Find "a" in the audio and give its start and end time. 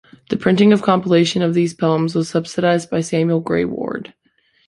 0.79-0.83